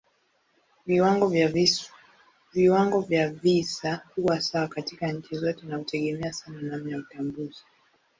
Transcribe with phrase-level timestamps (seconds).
[2.53, 7.63] Viwango vya visa huwa sawa katika nchi zote na hutegemea sana namna ya utambuzi.